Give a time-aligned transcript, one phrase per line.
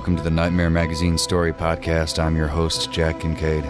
[0.00, 2.18] Welcome to the Nightmare Magazine Story Podcast.
[2.18, 3.66] I'm your host, Jack Kincaid.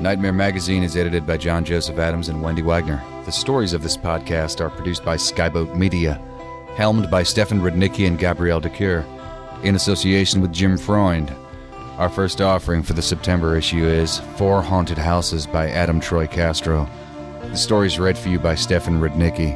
[0.00, 3.04] Nightmare Magazine is edited by John Joseph Adams and Wendy Wagner.
[3.26, 6.14] The stories of this podcast are produced by Skyboat Media,
[6.74, 9.04] helmed by Stefan Rudnicki and Gabrielle de Cuir,
[9.62, 11.30] in association with Jim Freund.
[11.98, 16.88] Our first offering for the September issue is Four Haunted Houses by Adam Troy Castro.
[17.42, 19.52] The story is read for you by Stefan Rudnicki.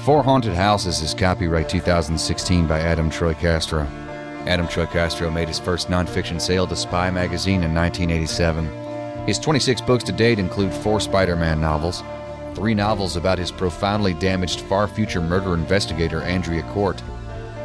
[0.00, 3.86] Four Haunted Houses is copyright 2016 by Adam Troy Castro.
[4.46, 9.26] Adam Troy Castro made his first nonfiction sale to Spy magazine in 1987.
[9.26, 12.02] His 26 books to date include four Spider Man novels,
[12.54, 17.02] three novels about his profoundly damaged far future murder investigator Andrea Cort,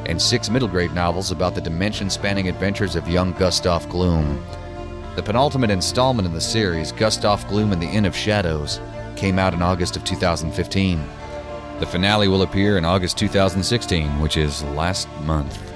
[0.05, 4.41] and six middle grade novels about the dimension spanning adventures of young Gustav Gloom.
[5.17, 8.79] The penultimate installment in the series, Gustav Gloom and the Inn of Shadows,
[9.17, 11.03] came out in August of 2015.
[11.79, 15.68] The finale will appear in August 2016, which is last month.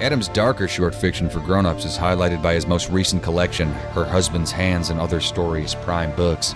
[0.00, 4.50] Adam's darker short fiction for grown-ups is highlighted by his most recent collection, Her Husband's
[4.50, 6.54] Hands and Other Stories, Prime Books.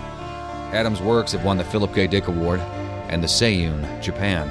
[0.73, 2.07] Adam's works have won the Philip K.
[2.07, 2.59] Dick Award
[3.09, 4.49] and the Seiun, Japan,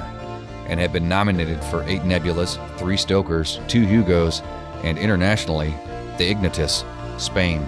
[0.69, 4.41] and have been nominated for eight Nebulas, three Stokers, two Hugos,
[4.85, 5.71] and internationally,
[6.17, 6.85] the Ignotus,
[7.21, 7.67] Spain,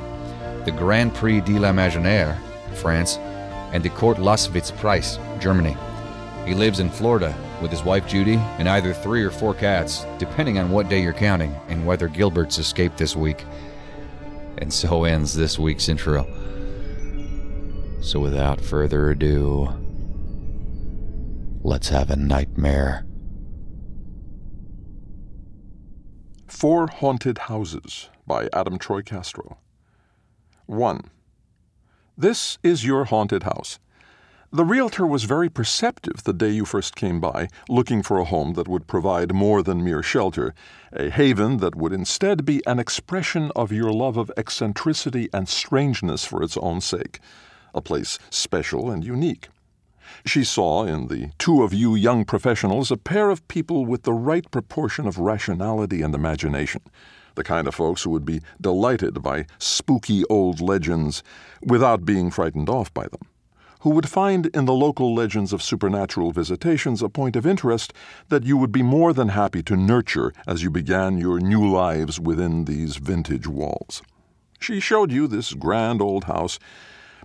[0.64, 2.38] the Grand Prix de l'Imaginaire,
[2.76, 3.18] France,
[3.74, 5.76] and the Kurd Lasswitz Prize, Germany.
[6.46, 10.60] He lives in Florida with his wife Judy and either three or four cats, depending
[10.60, 13.44] on what day you're counting and whether Gilbert's escaped this week.
[14.60, 16.26] And so ends this week's intro.
[18.02, 19.70] So without further ado,
[21.64, 23.06] let's have a nightmare.
[26.48, 29.58] Four Haunted Houses by Adam Troy Castro.
[30.66, 31.12] 1.
[32.18, 33.80] This is your haunted house.
[34.54, 38.54] The realtor was very perceptive the day you first came by, looking for a home
[38.54, 40.56] that would provide more than mere shelter,
[40.94, 46.24] a haven that would instead be an expression of your love of eccentricity and strangeness
[46.24, 47.20] for its own sake,
[47.76, 49.50] a place special and unique.
[50.26, 54.14] She saw in the two of you young professionals a pair of people with the
[54.14, 56.84] right proportion of rationality and imagination,
[57.36, 61.22] the kind of folks who would be delighted by spooky old legends
[61.62, 63.28] without being frightened off by them
[63.82, 67.94] who would find in the local legends of supernatural visitations a point of interest
[68.30, 72.20] that you would be more than happy to nurture as you began your new lives
[72.20, 74.02] within these vintage walls.
[74.60, 76.58] She showed you this grand old house,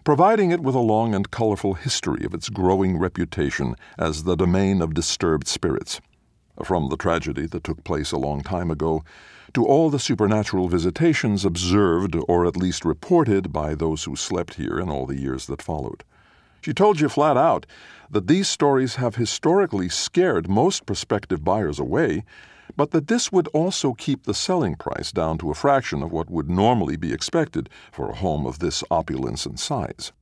[0.05, 4.83] providing it with a long and colorful history of its growing reputation as the domain
[4.83, 6.01] of disturbed spirits.
[6.63, 9.03] From the tragedy that took place a long time ago,
[9.55, 14.79] to all the supernatural visitations observed or at least reported by those who slept here
[14.79, 16.05] in all the years that followed.
[16.63, 17.67] She told you flat out
[18.09, 22.25] that these stories have historically scared most prospective buyers away,
[22.77, 26.31] but that this would also keep the selling price down to a fraction of what
[26.31, 30.13] would normally be expected for a home of this opulence and size.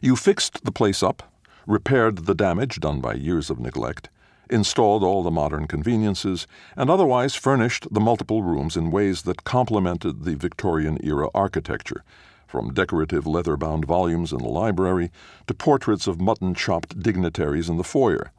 [0.00, 1.24] You fixed the place up,
[1.66, 4.10] repaired the damage done by years of neglect,
[4.48, 6.46] installed all the modern conveniences,
[6.76, 12.04] and otherwise furnished the multiple rooms in ways that complemented the Victorian era architecture
[12.50, 15.12] from decorative leather bound volumes in the library
[15.46, 18.32] to portraits of mutton chopped dignitaries in the foyer.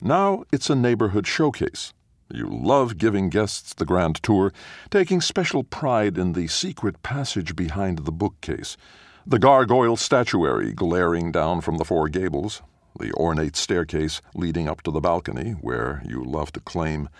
[0.00, 1.92] Now it's a neighborhood showcase.
[2.32, 4.52] You love giving guests the grand tour,
[4.90, 8.78] taking special pride in the secret passage behind the bookcase,
[9.26, 12.62] the gargoyle statuary glaring down from the four gables,
[12.98, 17.10] the ornate staircase leading up to the balcony, where you love to claim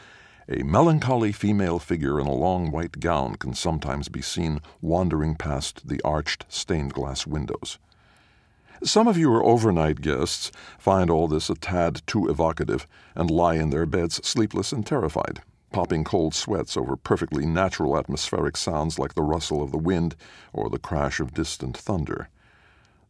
[0.47, 5.89] A melancholy female figure in a long white gown can sometimes be seen wandering past
[5.89, 7.79] the arched stained glass windows.
[8.83, 13.55] Some of you are overnight guests, find all this a tad too evocative, and lie
[13.55, 15.41] in their beds sleepless and terrified,
[15.73, 20.15] popping cold sweats over perfectly natural atmospheric sounds like the rustle of the wind
[20.53, 22.29] or the crash of distant thunder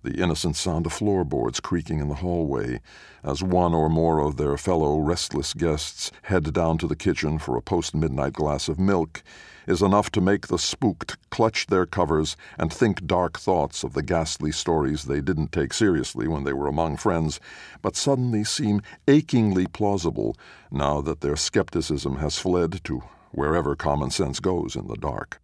[0.04, 2.80] the innocent sound of floorboards creaking in the hallway
[3.24, 7.56] as one or more of their fellow restless guests head down to the kitchen for
[7.56, 9.22] a post midnight glass of milk
[9.66, 14.02] is enough to make the spooked clutch their covers and think dark thoughts of the
[14.02, 17.40] ghastly stories they didn't take seriously when they were among friends,
[17.80, 20.36] but suddenly seem achingly plausible
[20.70, 25.40] now that their skepticism has fled to wherever common sense goes in the dark.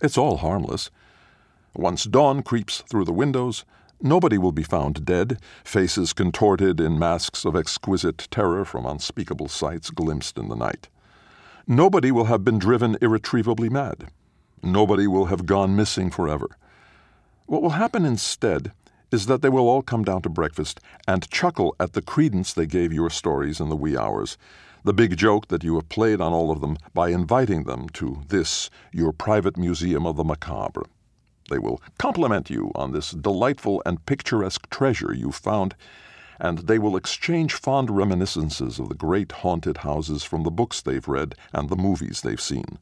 [0.00, 0.90] It's all harmless.
[1.78, 3.64] Once dawn creeps through the windows,
[4.02, 9.88] nobody will be found dead, faces contorted in masks of exquisite terror from unspeakable sights
[9.90, 10.88] glimpsed in the night.
[11.68, 14.08] Nobody will have been driven irretrievably mad.
[14.60, 16.48] Nobody will have gone missing forever.
[17.46, 18.72] What will happen instead
[19.12, 22.66] is that they will all come down to breakfast and chuckle at the credence they
[22.66, 24.36] gave your stories in the wee hours,
[24.82, 28.22] the big joke that you have played on all of them by inviting them to
[28.26, 30.82] this, your private museum of the macabre.
[31.48, 35.74] They will compliment you on this delightful and picturesque treasure you've found,
[36.38, 41.08] and they will exchange fond reminiscences of the great haunted houses from the books they've
[41.08, 42.78] read and the movies they've seen.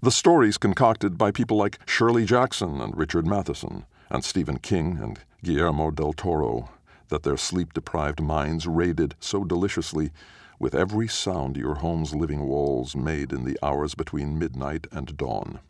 [0.00, 5.20] The stories concocted by people like Shirley Jackson and Richard Matheson, and Stephen King and
[5.42, 6.70] Guillermo del Toro,
[7.08, 10.10] that their sleep deprived minds raided so deliciously
[10.58, 15.60] with every sound your home's living walls made in the hours between midnight and dawn.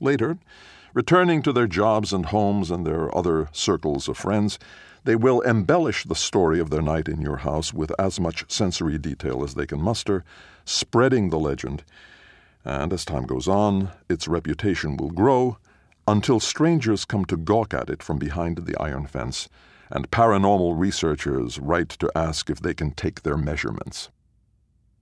[0.00, 0.38] Later,
[0.94, 4.60] Returning to their jobs and homes and their other circles of friends,
[5.02, 8.96] they will embellish the story of their night in your house with as much sensory
[8.96, 10.24] detail as they can muster,
[10.64, 11.82] spreading the legend.
[12.64, 15.58] And as time goes on, its reputation will grow
[16.06, 19.48] until strangers come to gawk at it from behind the iron fence,
[19.90, 24.10] and paranormal researchers write to ask if they can take their measurements.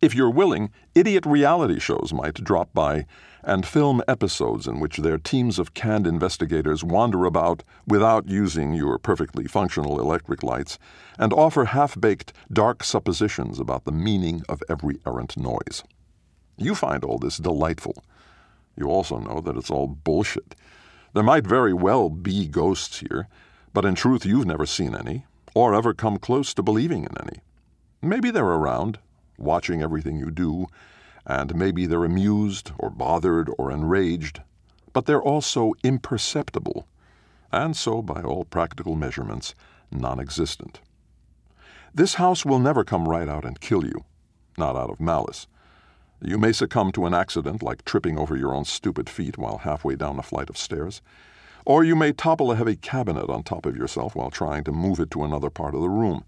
[0.03, 3.07] If you're willing, idiot reality shows might drop by
[3.45, 8.99] and film episodes in which their teams of canned investigators wander about without using your
[8.99, 10.77] perfectly functional electric lights
[11.21, 15.85] and offer half baked, dark suppositions about the meaning of every errant noise.
[16.57, 18.03] You find all this delightful.
[18.77, 20.57] You also know that it's all bullshit.
[21.15, 23.29] There might very well be ghosts here,
[23.73, 27.39] but in truth you've never seen any, or ever come close to believing in any.
[28.03, 28.99] Maybe they're around,
[29.43, 30.67] watching everything you do,
[31.27, 34.41] and maybe they're amused or bothered or enraged,
[34.93, 36.87] but they're also imperceptible,
[37.51, 39.55] and so, by all practical measurements,
[39.91, 40.81] non existent.
[41.95, 44.05] This house will never come right out and kill you,
[44.57, 45.47] not out of malice.
[46.23, 49.97] You may succumb to an accident like tripping over your own stupid feet while halfway
[49.97, 51.03] down a flight of stairs,
[51.67, 55.01] or you may topple a heavy cabinet on top of yourself while trying to move
[55.01, 56.25] it to another part of the room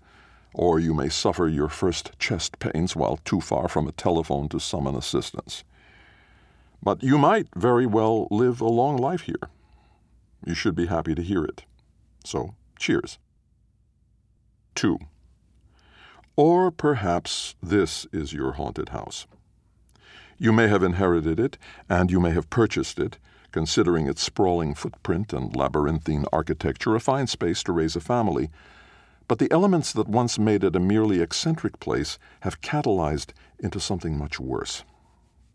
[0.54, 4.60] or you may suffer your first chest pains while too far from a telephone to
[4.60, 5.64] summon assistance.
[6.80, 9.50] But you might very well live a long life here.
[10.46, 11.64] You should be happy to hear it.
[12.24, 13.18] So, cheers.
[14.76, 14.98] 2.
[16.36, 19.26] Or perhaps this is your haunted house.
[20.38, 21.58] You may have inherited it,
[21.88, 23.18] and you may have purchased it,
[23.50, 28.50] considering its sprawling footprint and labyrinthine architecture a fine space to raise a family
[29.26, 34.18] but the elements that once made it a merely eccentric place have catalyzed into something
[34.18, 34.84] much worse.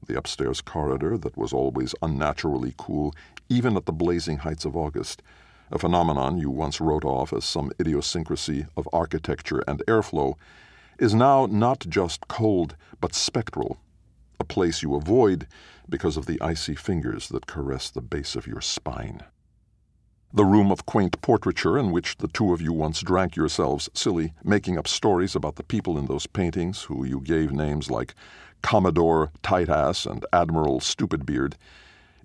[0.07, 3.13] The upstairs corridor that was always unnaturally cool,
[3.47, 5.21] even at the blazing heights of August,
[5.71, 10.33] a phenomenon you once wrote off as some idiosyncrasy of architecture and airflow,
[10.97, 13.77] is now not just cold, but spectral,
[14.39, 15.45] a place you avoid
[15.88, 19.21] because of the icy fingers that caress the base of your spine
[20.31, 24.33] the room of quaint portraiture in which the two of you once drank yourselves silly,
[24.43, 28.13] making up stories about the people in those paintings who you gave names like
[28.62, 31.55] Commodore Tight Ass and Admiral Stupidbeard,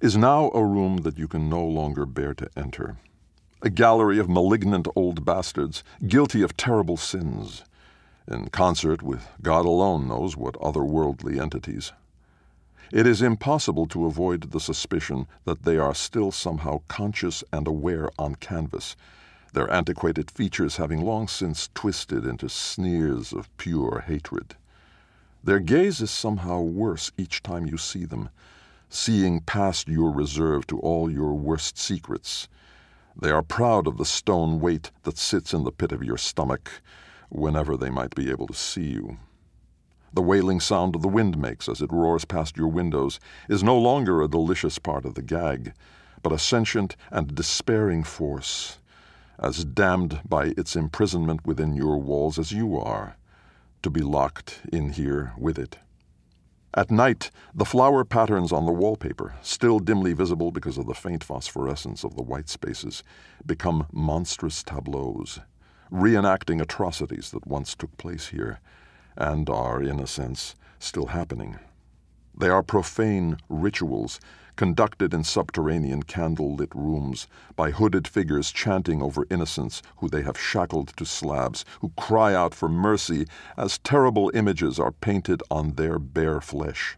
[0.01, 2.99] is now a room that you can no longer bear to enter.
[3.63, 7.65] A gallery of malignant old bastards, guilty of terrible sins,
[8.29, 11.93] in concert with God alone knows what otherworldly entities.
[12.95, 18.09] It is impossible to avoid the suspicion that they are still somehow conscious and aware
[18.21, 18.95] on canvas,
[19.53, 24.55] their antiquated features having long since twisted into sneers of pure hatred.
[25.43, 28.29] Their gaze is somehow worse each time you see them,
[28.89, 32.47] seeing past your reserve to all your worst secrets.
[33.21, 36.71] They are proud of the stone weight that sits in the pit of your stomach
[37.29, 39.19] whenever they might be able to see you.
[40.15, 43.19] The wailing sound the wind makes as it roars past your windows
[43.49, 45.73] is no longer a delicious part of the gag,
[46.23, 48.79] but a sentient and despairing force,
[49.41, 53.17] as damned by its imprisonment within your walls as you are,
[53.83, 55.79] to be locked in here with it.
[56.75, 61.25] At night, the flower patterns on the wallpaper, still dimly visible because of the faint
[61.25, 63.03] phosphorescence of the white spaces,
[63.45, 65.41] become monstrous tableaus,
[65.91, 68.61] reenacting atrocities that once took place here
[69.17, 71.59] and are, in a sense, still happening.
[72.37, 74.19] They are profane rituals
[74.57, 80.39] conducted in subterranean candle lit rooms by hooded figures chanting over innocents who they have
[80.39, 85.99] shackled to slabs, who cry out for mercy as terrible images are painted on their
[85.99, 86.97] bare flesh.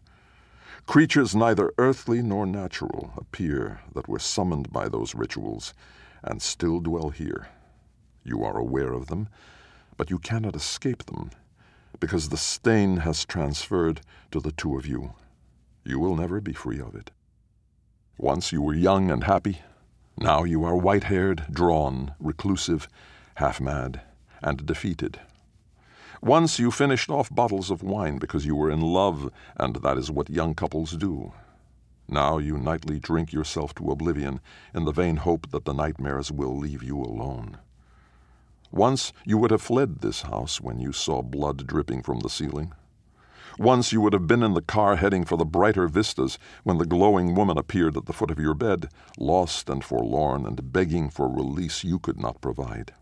[0.85, 5.73] Creatures neither earthly nor natural appear that were summoned by those rituals
[6.23, 7.47] and still dwell here.
[8.23, 9.27] You are aware of them,
[9.97, 11.31] but you cannot escape them
[11.99, 14.01] because the stain has transferred
[14.31, 15.13] to the two of you.
[15.83, 17.11] You will never be free of it.
[18.17, 19.61] Once you were young and happy.
[20.17, 22.87] Now you are white haired, drawn, reclusive,
[23.35, 24.01] half mad,
[24.41, 25.19] and defeated.
[26.21, 30.09] Once you finished off bottles of wine because you were in love, and that is
[30.09, 31.31] what young couples do.
[32.09, 34.39] Now you nightly drink yourself to oblivion
[34.73, 37.57] in the vain hope that the nightmares will leave you alone.
[38.71, 42.73] Once you would have fled this house when you saw blood dripping from the ceiling.
[43.57, 46.85] Once you would have been in the car heading for the brighter vistas when the
[46.85, 51.27] glowing woman appeared at the foot of your bed, lost and forlorn and begging for
[51.27, 52.93] release you could not provide.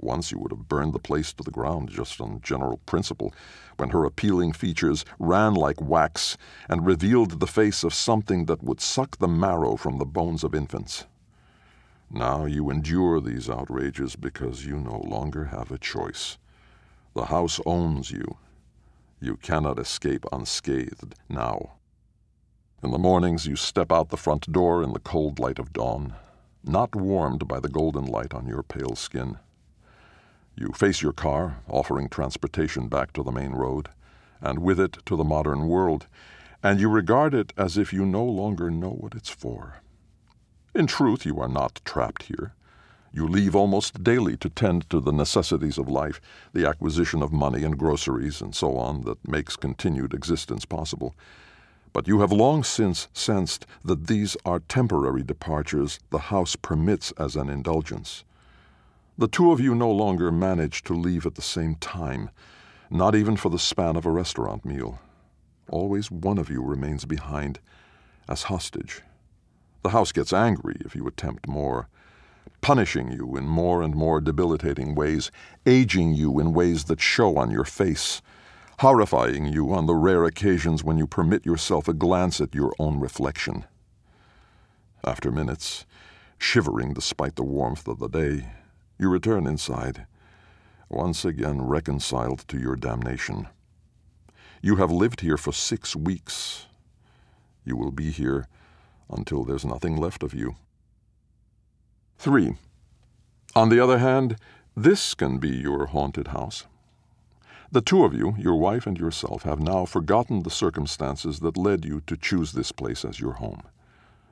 [0.00, 3.34] Once you would have burned the place to the ground just on general principle,
[3.76, 6.36] when her appealing features ran like wax
[6.68, 10.54] and revealed the face of something that would suck the marrow from the bones of
[10.54, 11.06] infants.
[12.10, 16.38] Now you endure these outrages because you no longer have a choice.
[17.14, 18.36] The house owns you,
[19.20, 21.72] you cannot escape unscathed now.
[22.82, 26.14] In the mornings, you step out the front door in the cold light of dawn,
[26.62, 29.38] not warmed by the golden light on your pale skin.
[30.54, 33.88] You face your car, offering transportation back to the main road,
[34.40, 36.06] and with it to the modern world,
[36.62, 39.80] and you regard it as if you no longer know what it's for.
[40.76, 42.52] In truth, you are not trapped here.
[43.10, 46.20] You leave almost daily to tend to the necessities of life,
[46.52, 51.14] the acquisition of money and groceries and so on that makes continued existence possible.
[51.94, 57.36] But you have long since sensed that these are temporary departures the house permits as
[57.36, 58.24] an indulgence.
[59.16, 62.28] The two of you no longer manage to leave at the same time,
[62.90, 64.98] not even for the span of a restaurant meal.
[65.70, 67.60] Always one of you remains behind
[68.28, 69.00] as hostage.
[69.82, 71.88] The house gets angry if you attempt more
[72.60, 75.30] punishing you in more and more debilitating ways,
[75.66, 78.20] aging you in ways that show on your face,
[78.80, 82.98] horrifying you on the rare occasions when you permit yourself a glance at your own
[82.98, 83.64] reflection.
[85.04, 85.86] After minutes,
[86.38, 88.50] shivering despite the warmth of the day,
[88.98, 90.06] you return inside,
[90.88, 93.46] once again reconciled to your damnation.
[94.60, 96.66] You have lived here for six weeks.
[97.64, 98.48] You will be here
[99.10, 100.56] until there's nothing left of you.
[102.18, 102.56] 3.
[103.54, 104.36] On the other hand,
[104.76, 106.66] this can be your haunted house.
[107.70, 111.84] The two of you, your wife and yourself, have now forgotten the circumstances that led
[111.84, 113.62] you to choose this place as your home.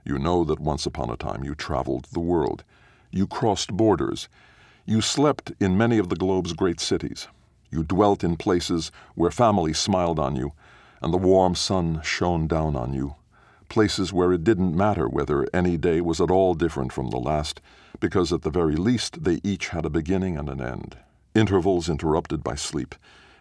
[0.04, 2.62] You know that once upon a time you traveled the world.
[3.10, 4.28] You crossed borders.
[4.86, 7.26] You slept in many of the globe's great cities.
[7.70, 10.52] You dwelt in places where families smiled on you
[11.00, 13.16] and the warm sun shone down on you
[13.74, 17.60] places where it didn't matter whether any day was at all different from the last,
[17.98, 20.96] because at the very least they each had a beginning and an end,
[21.34, 22.94] intervals interrupted by sleep,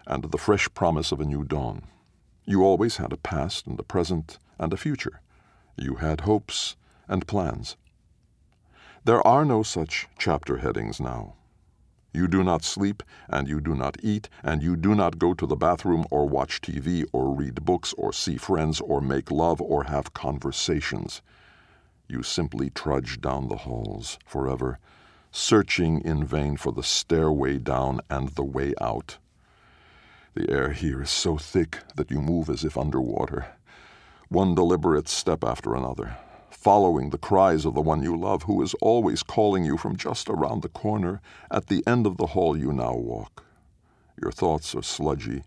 [0.08, 1.84] and the fresh promise of a new dawn.
[2.46, 5.22] You always had a past and a present and a future.
[5.78, 7.78] You had hopes and plans.
[9.06, 11.36] There are no such chapter headings now.
[12.14, 15.48] You do not sleep, and you do not eat, and you do not go to
[15.48, 19.86] the bathroom or watch TV or read books or see friends or make love or
[19.86, 21.24] have conversations.
[22.08, 24.78] You simply trudge down the halls forever,
[25.32, 29.18] searching in vain for the stairway down and the way out.
[30.36, 33.48] The air here is so thick that you move as if underwater,
[34.30, 36.18] one deliberate step after another,
[36.64, 40.30] following the cries of the one you love, who is always calling you from just
[40.30, 43.44] around the corner at the end of the hall you now walk.
[44.22, 45.44] Your thoughts are sludgy,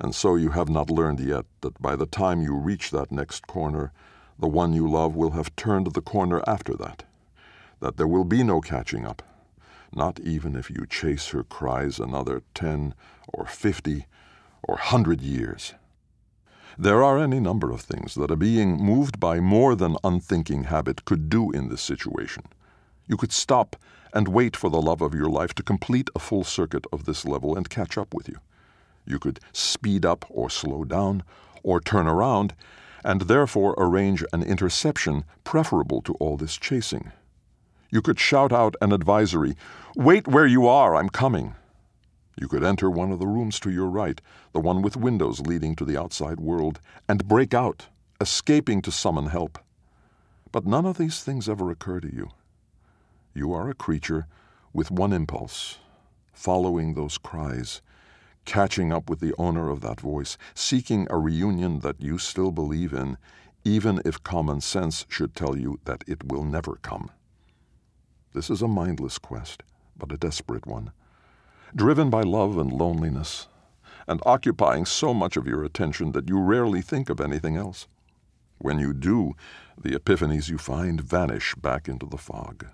[0.00, 3.48] and so you have not learned yet that by the time you reach that next
[3.48, 3.90] corner,
[4.38, 7.02] the one you love will have turned the corner after that,
[7.80, 9.22] that there will be no catching up,
[9.92, 12.94] not even if you chase her cries another ten
[13.26, 14.06] or fifty
[14.62, 15.74] or hundred years.
[16.78, 21.04] There are any number of things that a being moved by more than unthinking habit
[21.04, 22.42] could do in this situation.
[23.06, 23.76] You could stop
[24.12, 27.24] and wait for the love of your life to complete a full circuit of this
[27.24, 28.38] level and catch up with you.
[29.06, 31.22] You could speed up or slow down,
[31.62, 32.54] or turn around,
[33.04, 37.12] and therefore arrange an interception preferable to all this chasing.
[37.90, 39.56] You could shout out an advisory,
[39.94, 41.54] Wait where you are, I'm coming.
[42.36, 44.20] You could enter one of the rooms to your right,
[44.52, 47.86] the one with windows leading to the outside world, and break out,
[48.20, 49.58] escaping to summon help.
[50.50, 52.30] But none of these things ever occur to you.
[53.34, 54.26] You are a creature
[54.72, 55.78] with one impulse,
[56.32, 57.82] following those cries,
[58.44, 62.92] catching up with the owner of that voice, seeking a reunion that you still believe
[62.92, 63.16] in,
[63.64, 67.10] even if common sense should tell you that it will never come.
[68.32, 69.62] This is a mindless quest,
[69.96, 70.92] but a desperate one
[71.76, 73.48] driven by love and loneliness,
[74.06, 77.88] and occupying so much of your attention that you rarely think of anything else.
[78.58, 79.34] When you do,
[79.80, 82.66] the epiphanies you find vanish back into the fog.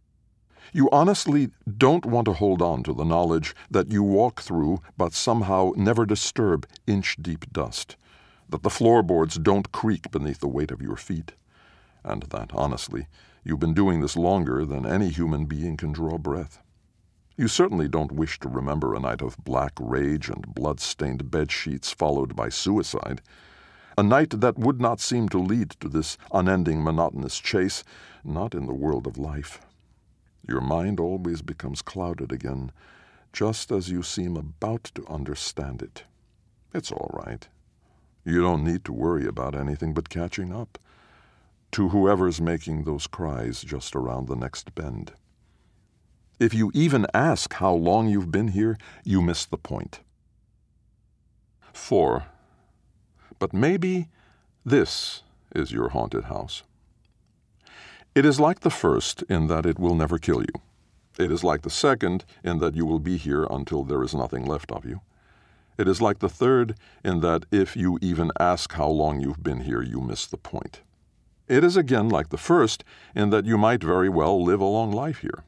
[0.73, 5.15] You honestly don't want to hold on to the knowledge that you walk through but
[5.15, 7.97] somehow never disturb inch deep dust,
[8.51, 11.33] that the floorboards don't creak beneath the weight of your feet,
[12.05, 13.07] and that, honestly,
[13.45, 16.61] you've been doing this longer than any human being can draw breath.
[17.41, 21.51] You certainly don't wish to remember a night of black rage and blood stained bed
[21.51, 23.23] sheets followed by suicide.
[23.97, 27.83] A night that would not seem to lead to this unending monotonous chase,
[28.23, 29.59] not in the world of life.
[30.47, 32.73] Your mind always becomes clouded again,
[33.33, 36.05] just as you seem about to understand it.
[36.75, 37.49] It's all right.
[38.23, 40.77] You don't need to worry about anything but catching up
[41.73, 45.15] to whoever's making those cries just around the next bend.
[46.41, 50.01] If you even ask how long you've been here, you miss the point.
[51.75, 52.25] 4.
[53.39, 54.09] But maybe
[54.65, 55.23] this
[55.55, 56.63] is your haunted house.
[58.15, 60.63] It is like the first in that it will never kill you.
[61.19, 64.47] It is like the second in that you will be here until there is nothing
[64.47, 65.03] left of you.
[65.77, 66.75] It is like the third
[67.05, 70.81] in that if you even ask how long you've been here, you miss the point.
[71.49, 72.83] It is again like the first
[73.15, 75.45] in that you might very well live a long life here.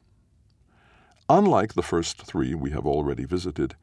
[1.29, 3.75] Unlike the first three we have already visited,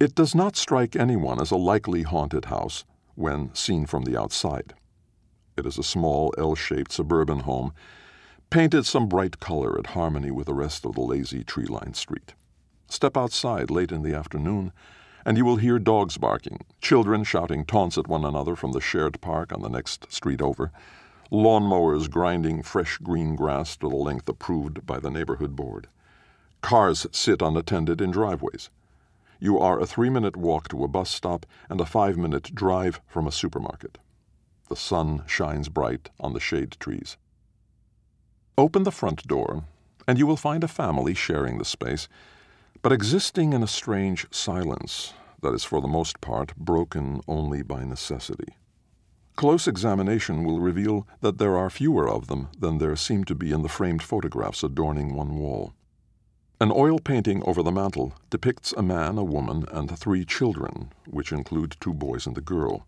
[0.00, 4.74] it does not strike anyone as a likely haunted house when seen from the outside.
[5.56, 7.72] It is a small L shaped suburban home,
[8.50, 12.34] painted some bright color at harmony with the rest of the lazy tree lined street.
[12.88, 14.72] Step outside late in the afternoon,
[15.24, 19.20] and you will hear dogs barking, children shouting taunts at one another from the shared
[19.20, 20.72] park on the next street over,
[21.30, 25.88] lawn mowers grinding fresh green grass to the length approved by the neighborhood board.
[26.66, 28.70] Cars sit unattended in driveways.
[29.38, 33.00] You are a three minute walk to a bus stop and a five minute drive
[33.06, 33.98] from a supermarket.
[34.68, 37.18] The sun shines bright on the shade trees.
[38.58, 39.62] Open the front door,
[40.08, 42.08] and you will find a family sharing the space,
[42.82, 47.84] but existing in a strange silence that is for the most part broken only by
[47.84, 48.56] necessity.
[49.36, 53.52] Close examination will reveal that there are fewer of them than there seem to be
[53.52, 55.72] in the framed photographs adorning one wall.
[56.58, 61.30] An oil painting over the mantel depicts a man, a woman, and three children, which
[61.30, 62.86] include two boys and a girl,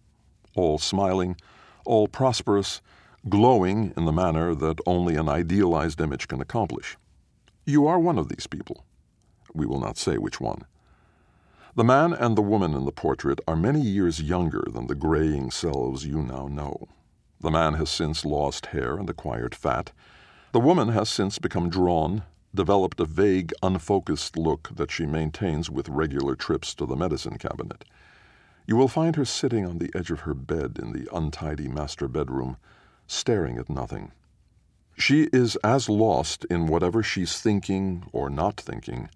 [0.57, 1.37] all smiling,
[1.85, 2.81] all prosperous,
[3.29, 6.97] glowing in the manner that only an idealized image can accomplish.
[7.67, 8.87] You are one of these people.
[9.53, 10.65] We will not say which one.
[11.75, 15.51] The man and the woman in the portrait are many years younger than the graying
[15.51, 16.89] selves you now know.
[17.41, 19.93] The man has since lost hair and acquired fat.
[20.53, 22.23] The woman has since become drawn,
[22.59, 27.85] developed a vague, unfocused look that she maintains with regular trips to the medicine cabinet.
[28.66, 32.09] You will find her sitting on the edge of her bed in the untidy master
[32.09, 32.57] bedroom,
[33.07, 34.11] staring at nothing.
[34.97, 39.09] She is as lost in whatever she's thinking or not thinking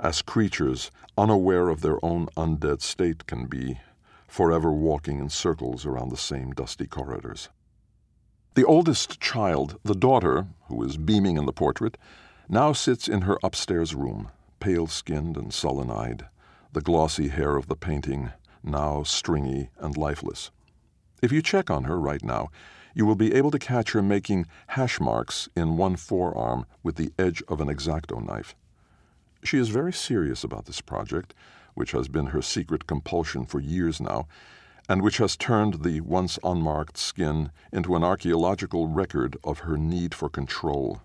[0.00, 3.78] as creatures unaware of their own undead state can be,
[4.26, 7.48] forever walking in circles around the same dusty corridors.
[8.54, 11.96] The oldest child, the daughter, who is beaming in the portrait,
[12.52, 16.26] now sits in her upstairs room, pale skinned and sullen eyed,
[16.74, 18.30] the glossy hair of the painting
[18.62, 20.50] now stringy and lifeless.
[21.22, 22.50] If you check on her right now,
[22.94, 27.10] you will be able to catch her making hash marks in one forearm with the
[27.18, 28.54] edge of an X-Acto knife.
[29.42, 31.32] She is very serious about this project,
[31.72, 34.28] which has been her secret compulsion for years now,
[34.90, 40.14] and which has turned the once unmarked skin into an archaeological record of her need
[40.14, 41.00] for control.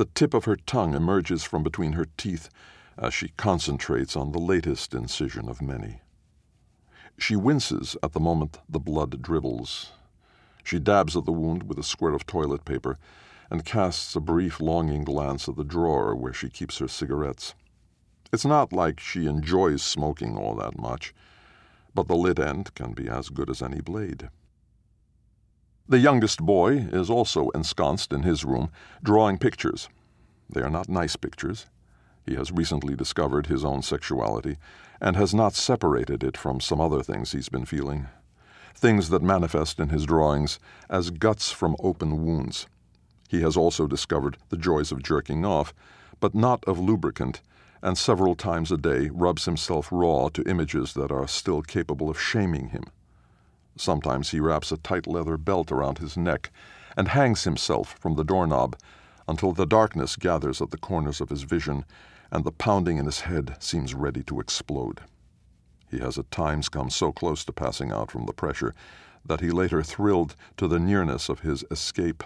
[0.00, 2.48] The tip of her tongue emerges from between her teeth
[2.96, 6.00] as she concentrates on the latest incision of many.
[7.18, 9.92] She winces at the moment the blood dribbles.
[10.64, 12.96] She dabs at the wound with a squirt of toilet paper
[13.50, 17.54] and casts a brief longing glance at the drawer where she keeps her cigarettes.
[18.32, 21.12] It's not like she enjoys smoking all that much,
[21.94, 24.30] but the lit end can be as good as any blade.
[25.90, 28.70] The youngest boy is also ensconced in his room,
[29.02, 29.88] drawing pictures.
[30.48, 31.66] They are not nice pictures.
[32.24, 34.56] He has recently discovered his own sexuality
[35.00, 38.06] and has not separated it from some other things he's been feeling.
[38.72, 42.68] Things that manifest in his drawings as guts from open wounds.
[43.28, 45.74] He has also discovered the joys of jerking off,
[46.20, 47.40] but not of lubricant,
[47.82, 52.20] and several times a day rubs himself raw to images that are still capable of
[52.20, 52.84] shaming him.
[53.76, 56.50] Sometimes he wraps a tight leather belt around his neck
[56.96, 58.76] and hangs himself from the doorknob
[59.28, 61.84] until the darkness gathers at the corners of his vision
[62.30, 65.00] and the pounding in his head seems ready to explode.
[65.90, 68.74] He has at times come so close to passing out from the pressure
[69.24, 72.22] that he later thrilled to the nearness of his escape.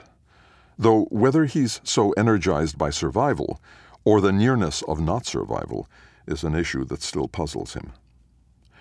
[0.78, 3.60] Though whether he's so energized by survival
[4.04, 5.88] or the nearness of not survival
[6.26, 7.92] is an issue that still puzzles him.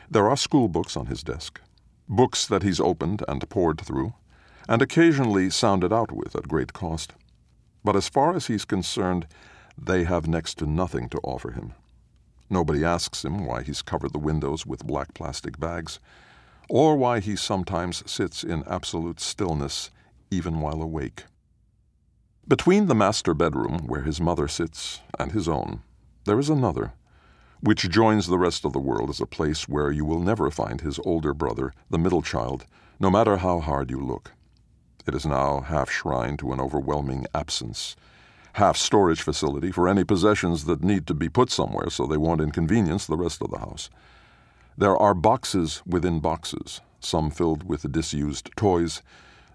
[0.09, 1.61] There are school books on his desk,
[2.15, 4.13] books that he's opened and pored through,
[4.69, 7.13] and occasionally sounded out with at great cost.
[7.83, 9.27] But as far as he's concerned,
[9.77, 11.73] they have next to nothing to offer him.
[12.49, 15.99] Nobody asks him why he's covered the windows with black plastic bags,
[16.69, 19.89] or why he sometimes sits in absolute stillness
[20.29, 21.23] even while awake.
[22.47, 25.81] Between the master bedroom, where his mother sits, and his own,
[26.25, 26.93] there is another,
[27.63, 30.81] which joins the rest of the world as a place where you will never find
[30.81, 32.65] his older brother, the middle child,
[32.99, 34.33] no matter how hard you look.
[35.07, 37.95] It is now half shrine to an overwhelming absence,
[38.53, 42.41] half storage facility for any possessions that need to be put somewhere so they won't
[42.41, 43.89] inconvenience the rest of the house.
[44.77, 49.01] There are boxes within boxes, some filled with disused toys,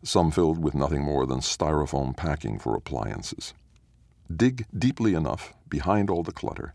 [0.02, 3.52] some filled with nothing more than styrofoam packing for appliances.
[4.34, 6.72] Dig deeply enough behind all the clutter,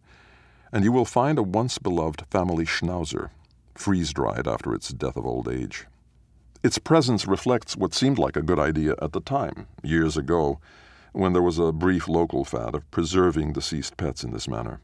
[0.74, 3.30] and you will find a once beloved family schnauzer,
[3.76, 5.86] freeze dried after its death of old age.
[6.64, 10.60] Its presence reflects what seemed like a good idea at the time, years ago,
[11.12, 14.82] when there was a brief local fad of preserving deceased pets in this manner.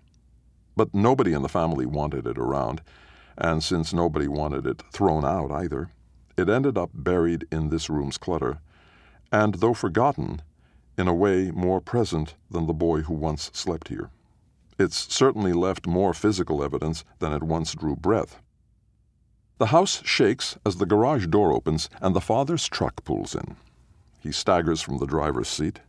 [0.75, 2.83] But nobody in the family wanted it around,
[3.35, 5.89] and since nobody wanted it thrown out either,
[6.37, 8.59] it ended up buried in this room's clutter,
[9.31, 10.43] and though forgotten,
[10.99, 14.11] in a way more present than the boy who once slept here.
[14.79, 18.39] It's certainly left more physical evidence than it once drew breath.
[19.57, 23.57] The house shakes as the garage door opens and the father's truck pulls in.
[24.21, 25.81] He staggers from the driver's seat,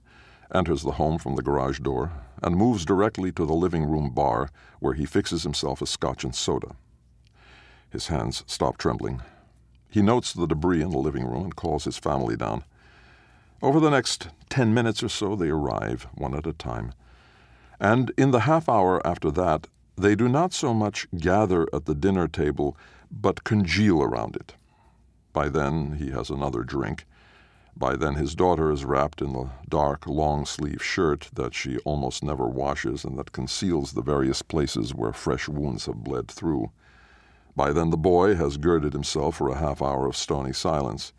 [0.52, 2.10] enters the home from the garage door,
[2.42, 4.50] and moves directly to the living room bar
[4.80, 6.74] where he fixes himself a scotch and soda.
[7.90, 9.22] His hands stop trembling.
[9.88, 12.64] He notes the debris in the living room and calls his family down.
[13.62, 16.92] Over the next ten minutes or so, they arrive, one at a time.
[17.80, 19.66] And in the half hour after that,
[19.96, 22.76] they do not so much gather at the dinner table,
[23.10, 24.54] but congeal around it.
[25.32, 27.06] By then, he has another drink.
[27.76, 32.22] By then, his daughter is wrapped in the dark, long sleeve shirt that she almost
[32.22, 36.70] never washes and that conceals the various places where fresh wounds have bled through.
[37.56, 41.12] By then the boy has girded himself for a half hour of stony silence.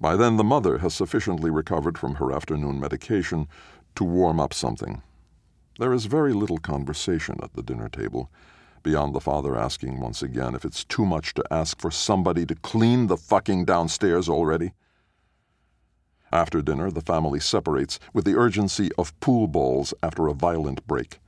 [0.00, 3.46] By then the mother has sufficiently recovered from her afternoon medication
[3.94, 5.02] to warm up something.
[5.78, 8.30] There is very little conversation at the dinner table,
[8.84, 12.54] beyond the father asking once again if it's too much to ask for somebody to
[12.54, 14.72] clean the fucking downstairs already.
[16.30, 21.20] After dinner, the family separates with the urgency of pool balls after a violent break.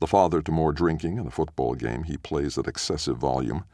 [0.00, 3.64] The father to more drinking and a football game he plays at excessive volume,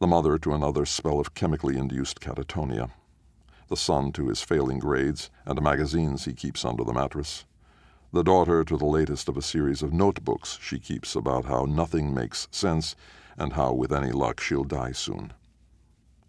[0.00, 2.90] the mother to another spell of chemically induced catatonia,
[3.68, 7.44] the son to his failing grades and magazines he keeps under the mattress,
[8.12, 12.12] the daughter to the latest of a series of notebooks she keeps about how nothing
[12.12, 12.96] makes sense
[13.38, 15.32] and how, with any luck, she'll die soon.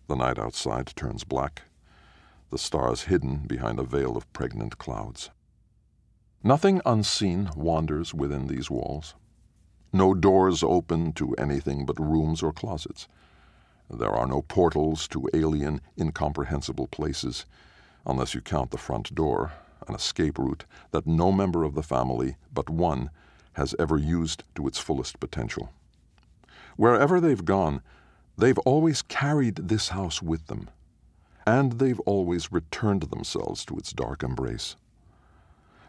[0.08, 1.63] The night outside turns black,
[2.52, 5.32] the stars hidden behind a veil of pregnant clouds.
[6.44, 9.15] Nothing unseen wanders within these walls.
[9.91, 13.08] No doors open to anything but rooms or closets.
[13.89, 17.46] There are no portals to alien, incomprehensible places,
[18.06, 19.52] unless you count the front door,
[19.88, 23.10] an escape route that no member of the family but one
[23.54, 25.72] has ever used to its fullest potential.
[26.78, 27.82] Wherever they've gone,
[28.38, 30.70] they've always carried this house with them,
[31.46, 34.76] and they've always returned themselves to its dark embrace.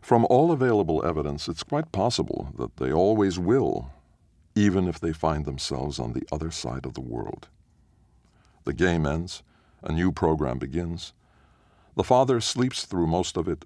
[0.01, 3.93] From all available evidence, it's quite possible that they always will,
[4.55, 7.49] even if they find themselves on the other side of the world.
[8.65, 9.43] The game ends.
[9.85, 11.13] A new program begins.
[11.97, 13.65] The father sleeps through most of it,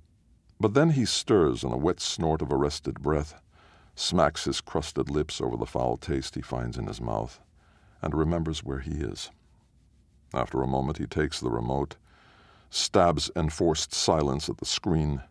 [0.59, 3.41] but then he stirs in a wet snort of arrested breath,
[3.95, 7.41] smacks his crusted lips over the foul taste he finds in his mouth,
[8.03, 9.31] and remembers where he is.
[10.35, 11.97] After a moment, he takes the remote,
[12.71, 15.23] stabs enforced silence at the screen,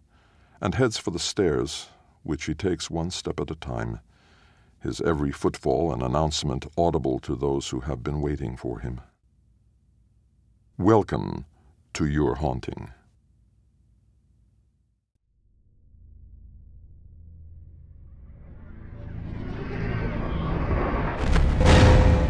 [0.61, 1.89] and heads for the stairs,
[2.23, 3.99] which he takes one step at a time,
[4.79, 9.01] his every footfall an announcement audible to those who have been waiting for him.
[10.77, 11.45] Welcome
[11.93, 12.91] to your haunting.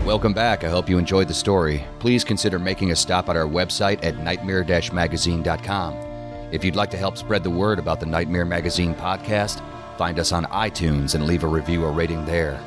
[0.06, 0.64] Welcome back.
[0.64, 1.84] I hope you enjoyed the story.
[1.98, 4.64] Please consider making a stop at our website at nightmare
[4.94, 5.96] magazine.com.
[6.52, 9.64] If you'd like to help spread the word about the Nightmare Magazine podcast,
[9.98, 12.62] find us on iTunes and leave a review or rating there.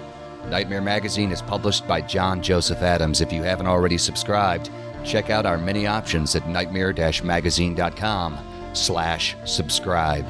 [0.48, 3.20] Nightmare Magazine is published by John Joseph Adams.
[3.20, 4.70] If you haven't already subscribed,
[5.04, 8.38] check out our many options at nightmare-magazine.com
[8.72, 10.26] slash subscribe.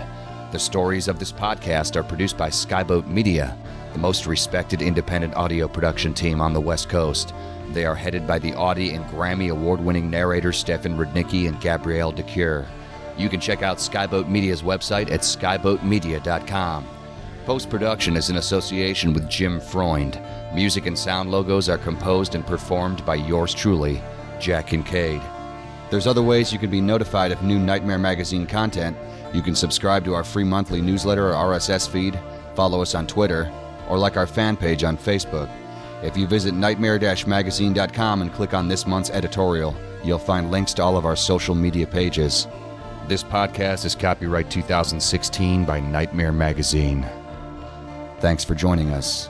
[0.52, 3.56] The stories of this podcast are produced by Skyboat Media,
[3.98, 7.34] the most respected independent audio production team on the West Coast.
[7.70, 12.22] They are headed by the Audie and Grammy award-winning narrators Stefan Rudnicki and Gabrielle de
[12.22, 12.68] Cuir.
[13.16, 16.86] You can check out Skyboat Media's website at skyboatmedia.com.
[17.44, 20.20] Post production is in association with Jim Freund.
[20.54, 24.00] Music and sound logos are composed and performed by yours truly,
[24.38, 25.20] Jack Kincaid.
[25.90, 28.96] There's other ways you can be notified of new Nightmare Magazine content.
[29.34, 32.16] You can subscribe to our free monthly newsletter or RSS feed,
[32.54, 33.50] follow us on Twitter,
[33.88, 35.50] or like our fan page on Facebook.
[36.02, 39.74] If you visit nightmare magazine.com and click on this month's editorial,
[40.04, 42.46] you'll find links to all of our social media pages.
[43.08, 47.06] This podcast is copyright 2016 by Nightmare Magazine.
[48.20, 49.28] Thanks for joining us.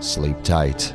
[0.00, 0.94] Sleep tight.